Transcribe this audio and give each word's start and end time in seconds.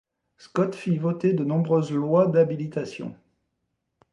Scott 0.39 0.73
fit 0.73 0.97
voter 0.97 1.33
de 1.35 1.43
nombreuses 1.43 1.91
lois 1.91 2.25
d'habilitation. 2.25 3.15